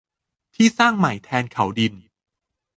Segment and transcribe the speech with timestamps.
[0.55, 1.93] ที่สร้างใหม่แทนเขาดิน